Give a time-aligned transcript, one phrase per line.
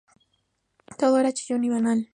[0.97, 2.09] Todo era chillón y banal.